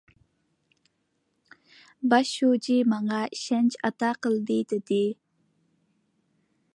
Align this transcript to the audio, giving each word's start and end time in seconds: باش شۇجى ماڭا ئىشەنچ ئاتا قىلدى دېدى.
باش 2.13 2.31
شۇجى 2.37 2.77
ماڭا 2.95 3.19
ئىشەنچ 3.37 3.77
ئاتا 3.89 4.09
قىلدى 4.27 4.57
دېدى. 4.73 5.03